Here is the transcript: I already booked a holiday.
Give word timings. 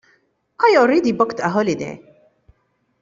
I 0.59 0.77
already 0.79 1.11
booked 1.11 1.41
a 1.41 1.49
holiday. 1.49 2.01